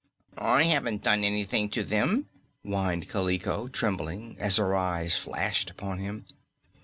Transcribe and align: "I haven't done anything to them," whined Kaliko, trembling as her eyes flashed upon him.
"I 0.39 0.63
haven't 0.63 1.03
done 1.03 1.23
anything 1.23 1.69
to 1.69 1.83
them," 1.83 2.27
whined 2.63 3.07
Kaliko, 3.07 3.67
trembling 3.67 4.35
as 4.39 4.57
her 4.57 4.75
eyes 4.75 5.15
flashed 5.15 5.69
upon 5.69 5.99
him. 5.99 6.25